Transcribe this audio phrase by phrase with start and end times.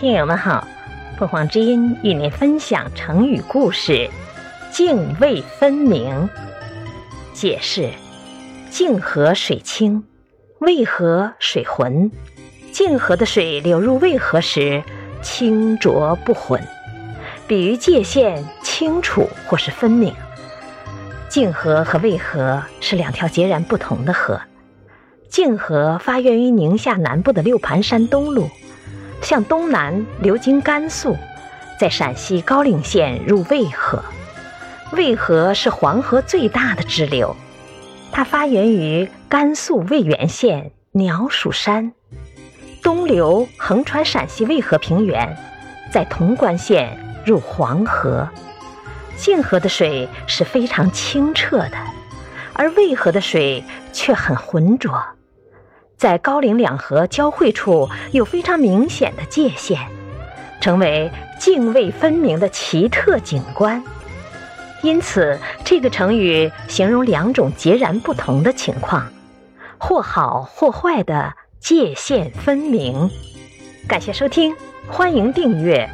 [0.00, 0.66] 听友们好，
[1.18, 4.08] 凤凰之音与您分享成语故事
[4.72, 6.26] “泾渭分明”。
[7.34, 7.90] 解释：
[8.70, 10.02] 泾河水清，
[10.60, 12.10] 渭河水浑。
[12.72, 14.82] 泾河的水流入渭河时，
[15.20, 16.66] 清浊不混，
[17.46, 20.14] 比喻界限清楚或是分明。
[21.28, 24.40] 泾河和渭河是两条截然不同的河。
[25.28, 28.48] 泾河发源于宁夏南部的六盘山东麓，
[29.22, 31.16] 向东南流经甘肃，
[31.78, 34.02] 在陕西高陵县入渭河。
[34.92, 37.36] 渭河是黄河最大的支流，
[38.10, 41.92] 它发源于甘肃渭源县鸟鼠山，
[42.82, 45.36] 东流横穿陕西渭河平原，
[45.92, 48.28] 在潼关县入黄河。
[49.16, 51.76] 泾河的水是非常清澈的，
[52.54, 53.62] 而渭河的水
[53.92, 55.00] 却很浑浊。
[56.00, 59.76] 在高陵两河交汇处有非常明显的界限，
[60.58, 63.84] 成为泾渭分明的奇特景观。
[64.80, 69.12] 因此，这个成语形容两种截然不同的情况，
[69.76, 73.10] 或好或坏的界限分明。
[73.86, 74.56] 感谢收听，
[74.88, 75.86] 欢迎订阅。